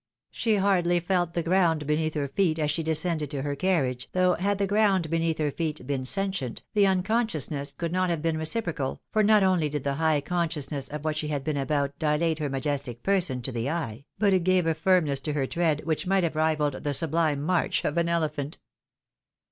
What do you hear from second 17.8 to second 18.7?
of an elephant.